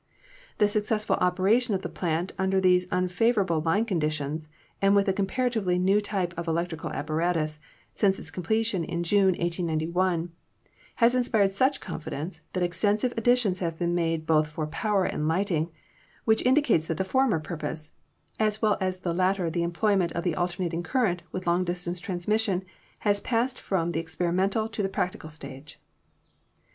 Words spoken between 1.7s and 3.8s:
of the plant under these un favorable